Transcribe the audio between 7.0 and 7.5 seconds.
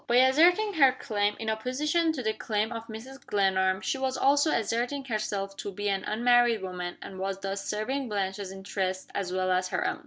and was